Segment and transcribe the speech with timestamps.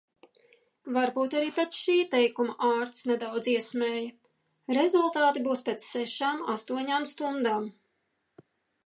[0.93, 4.09] Varbūt arī pēc šī teikuma ārsts nedaudz iesmēja.
[4.79, 7.69] Rezultāti būs pēc sešām-astoņām stundām.